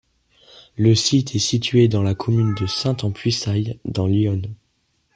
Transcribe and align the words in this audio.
Le 0.77 0.95
site 0.95 1.35
est 1.35 1.37
situé 1.37 1.87
sur 1.87 2.01
la 2.01 2.15
commune 2.15 2.55
de 2.55 2.65
Saints-en-Puisaye 2.65 3.79
dans 3.85 4.07
l'Yonne. 4.07 4.55